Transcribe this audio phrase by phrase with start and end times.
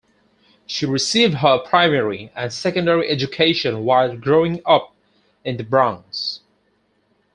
[0.65, 4.95] She received her primary and secondary education while growing up
[5.45, 6.39] in the Bronx.